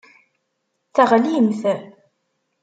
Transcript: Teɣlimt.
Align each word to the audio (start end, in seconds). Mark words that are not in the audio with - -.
Teɣlimt. 0.95 1.61